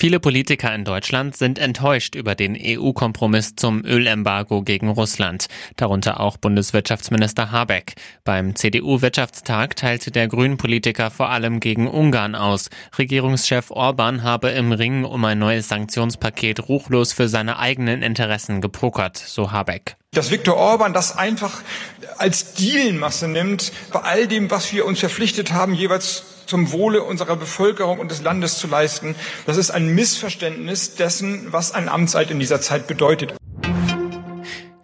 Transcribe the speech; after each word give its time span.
Viele 0.00 0.18
Politiker 0.18 0.74
in 0.74 0.86
Deutschland 0.86 1.36
sind 1.36 1.58
enttäuscht 1.58 2.14
über 2.14 2.34
den 2.34 2.56
EU-Kompromiss 2.58 3.54
zum 3.54 3.84
Ölembargo 3.84 4.62
gegen 4.62 4.88
Russland, 4.88 5.48
darunter 5.76 6.20
auch 6.20 6.38
Bundeswirtschaftsminister 6.38 7.52
Habeck. 7.52 7.96
Beim 8.24 8.56
CDU-Wirtschaftstag 8.56 9.76
teilte 9.76 10.10
der 10.10 10.26
Grünen-Politiker 10.26 11.10
vor 11.10 11.28
allem 11.28 11.60
gegen 11.60 11.86
Ungarn 11.86 12.34
aus. 12.34 12.70
Regierungschef 12.96 13.70
Orban 13.70 14.22
habe 14.22 14.48
im 14.48 14.72
Ring 14.72 15.04
um 15.04 15.22
ein 15.26 15.38
neues 15.38 15.68
Sanktionspaket 15.68 16.66
ruchlos 16.70 17.12
für 17.12 17.28
seine 17.28 17.58
eigenen 17.58 18.00
Interessen 18.00 18.62
gepokert, 18.62 19.18
so 19.18 19.52
Habeck. 19.52 19.99
Dass 20.12 20.32
Viktor 20.32 20.56
Orban 20.56 20.92
das 20.92 21.16
einfach 21.16 21.62
als 22.18 22.54
Dealmasse 22.54 23.28
nimmt, 23.28 23.70
bei 23.92 24.00
all 24.00 24.26
dem, 24.26 24.50
was 24.50 24.72
wir 24.72 24.84
uns 24.84 24.98
verpflichtet 24.98 25.52
haben, 25.52 25.72
jeweils 25.72 26.24
zum 26.46 26.72
Wohle 26.72 27.04
unserer 27.04 27.36
Bevölkerung 27.36 28.00
und 28.00 28.10
des 28.10 28.20
Landes 28.20 28.58
zu 28.58 28.66
leisten. 28.66 29.14
Das 29.46 29.56
ist 29.56 29.70
ein 29.70 29.94
Missverständnis 29.94 30.96
dessen, 30.96 31.52
was 31.52 31.70
ein 31.70 31.88
Amtseid 31.88 32.32
in 32.32 32.40
dieser 32.40 32.60
Zeit 32.60 32.88
bedeutet. 32.88 33.34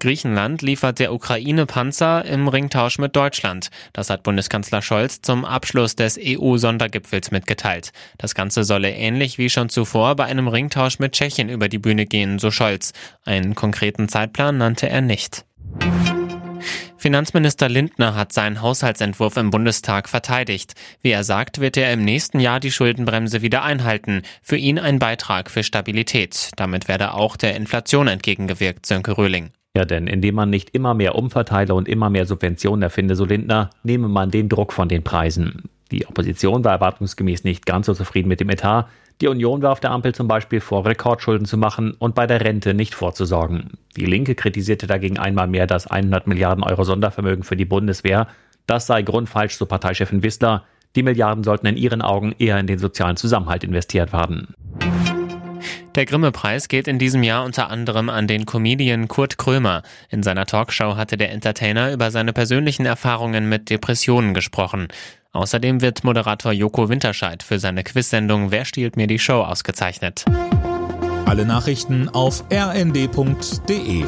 Griechenland 0.06 0.62
liefert 0.62 1.01
der 1.01 1.12
Ukraine 1.12 1.66
Panzer 1.66 2.24
im 2.24 2.46
Ringtausch 2.46 2.98
mit 2.98 3.16
Deutschland. 3.16 3.70
Das 3.92 4.09
hat 4.09 4.23
Bundeskanzler 4.23 4.80
Scholz 4.80 5.20
zum 5.20 5.45
Abschluss 5.45 5.96
des 5.96 6.16
EU-Sondergipfels 6.16 7.32
mitgeteilt. 7.32 7.91
Das 8.16 8.37
Ganze 8.37 8.62
solle 8.62 8.92
ähnlich 8.92 9.37
wie 9.37 9.51
schon 9.51 9.69
zuvor 9.69 10.15
bei 10.15 10.27
einem 10.27 10.46
Ringtausch 10.46 11.01
mit 11.01 11.10
Tschechien 11.10 11.48
über 11.48 11.69
die 11.69 11.80
Bühne 11.80 12.06
gehen, 12.06 12.38
so 12.38 12.52
Scholz. 12.52 12.92
Einen 13.24 13.56
konkreten 13.56 14.09
Zeitplan 14.09 14.59
nannte 14.59 14.88
er 14.88 15.01
nicht. 15.01 15.45
Finanzminister 16.96 17.68
Lindner 17.68 18.15
hat 18.15 18.32
seinen 18.32 18.62
Haushaltsentwurf 18.62 19.37
im 19.37 19.51
Bundestag 19.51 20.09
verteidigt. 20.09 20.74
Wie 21.02 21.10
er 21.10 21.24
sagt, 21.24 21.59
wird 21.59 21.77
er 21.77 21.93
im 21.93 22.04
nächsten 22.04 22.38
Jahr 22.38 22.60
die 22.60 22.71
Schuldenbremse 22.71 23.43
wieder 23.43 23.65
einhalten. 23.65 24.23
Für 24.40 24.57
ihn 24.57 24.79
ein 24.79 25.01
Beitrag 25.01 25.51
für 25.51 25.65
Stabilität. 25.65 26.52
Damit 26.54 26.87
werde 26.87 27.12
auch 27.15 27.37
der 27.37 27.57
Inflation 27.57 28.07
entgegengewirkt, 28.07 28.87
Sönke 28.87 29.18
Röhling. 29.18 29.51
Ja, 29.77 29.85
denn 29.85 30.07
indem 30.07 30.37
man 30.37 30.49
nicht 30.49 30.71
immer 30.71 30.95
mehr 30.95 31.16
umverteile 31.16 31.74
und 31.74 31.87
immer 31.87 32.09
mehr 32.09 32.24
Subventionen 32.24 32.80
erfinde, 32.80 33.15
so 33.15 33.27
Lindner, 33.27 33.69
nehme 33.83 34.09
man 34.09 34.30
den 34.30 34.49
Druck 34.49 34.73
von 34.73 34.88
den 34.88 35.02
Preisen. 35.02 35.65
Die 35.91 36.07
Opposition 36.07 36.65
war 36.65 36.73
erwartungsgemäß 36.73 37.45
nicht 37.45 37.66
ganz 37.66 37.85
so 37.85 37.93
zufrieden 37.93 38.29
mit 38.29 38.41
dem 38.41 38.49
Etat. 38.49 38.88
Die 39.21 39.29
Union 39.29 39.60
warf 39.60 39.79
der 39.80 39.91
Ampel 39.91 40.15
zum 40.15 40.29
Beispiel 40.29 40.60
vor, 40.60 40.87
Rekordschulden 40.87 41.46
zu 41.46 41.59
machen 41.59 41.93
und 41.99 42.15
bei 42.15 42.27
der 42.27 42.41
Rente 42.41 42.73
nicht 42.73 42.95
vorzusorgen. 42.95 43.73
Die 43.99 44.07
Linke 44.07 44.35
kritisierte 44.35 44.87
dagegen 44.87 45.18
einmal 45.18 45.46
mehr 45.46 45.66
das 45.66 45.87
100 45.87 46.27
Milliarden 46.27 46.65
Euro 46.65 46.85
Sondervermögen 46.85 47.45
für 47.45 47.57
die 47.57 47.66
Bundeswehr. 47.66 48.29
Das 48.66 48.87
sei 48.87 49.02
grundfalsch, 49.02 49.57
so 49.57 49.66
Parteichefin 49.66 50.23
Wissler. 50.23 50.65
Die 50.95 51.02
Milliarden 51.02 51.45
sollten 51.45 51.66
in 51.66 51.77
ihren 51.77 52.01
Augen 52.01 52.35
eher 52.38 52.59
in 52.59 52.66
den 52.66 52.79
sozialen 52.79 53.18
Zusammenhalt 53.18 53.63
investiert 53.63 54.15
werden. 54.15 54.55
Der 55.97 56.05
Grimme-Preis 56.05 56.69
geht 56.69 56.89
in 56.89 56.99
diesem 56.99 57.23
Jahr 57.23 57.43
unter 57.43 57.71
anderem 57.71 58.11
an 58.11 58.27
den 58.27 58.45
Comedian 58.45 59.09
Kurt 59.09 59.39
Krömer. 59.39 59.83
In 60.11 60.23
seiner 60.23 60.45
Talkshow 60.45 60.95
hatte 60.95 61.16
der 61.16 61.33
Entertainer 61.33 61.91
über 61.91 62.11
seine 62.11 62.35
persönlichen 62.35 62.85
Erfahrungen 62.85 63.49
mit 63.49 63.71
Depressionen 63.71 64.34
gesprochen. 64.34 64.89
Außerdem 65.33 65.81
wird 65.81 66.05
Moderator 66.05 66.53
Joko 66.53 66.91
Winterscheid 66.91 67.43
für 67.43 67.59
seine 67.59 67.83
Quizsendung 67.83 68.50
Wer 68.50 68.67
stiehlt 68.67 68.97
mir 68.97 69.06
die 69.06 69.19
Show 69.19 69.41
ausgezeichnet. 69.41 70.27
Alle 71.25 71.47
Nachrichten 71.47 72.11
auf 72.11 72.44
rnd.de 72.53 74.05